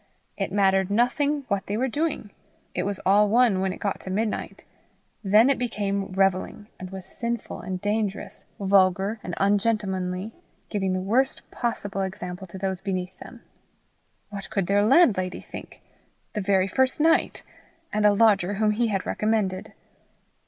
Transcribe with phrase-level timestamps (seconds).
[0.35, 2.31] It mattered nothing what they were doing!
[2.73, 4.63] it was all one when it got to midnight!
[5.23, 10.33] then it became revelling, and was sinful and dangerous, vulgar and ungentlemanly,
[10.69, 13.41] giving the worst possible example to those beneath them!
[14.31, 15.83] What could their landlady think?
[16.33, 17.43] the very first night?
[17.93, 19.71] and a lodger whom he had recommended?